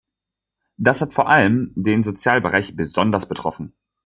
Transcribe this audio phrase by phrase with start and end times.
[0.77, 3.75] Das hat vor allem den Sozialbereich besonders betroffen.